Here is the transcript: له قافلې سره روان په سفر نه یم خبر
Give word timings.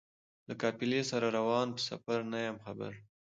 له 0.47 0.53
قافلې 0.61 1.01
سره 1.11 1.27
روان 1.37 1.67
په 1.75 1.81
سفر 1.89 2.19
نه 2.31 2.37
یم 2.45 2.57
خبر 2.65 2.91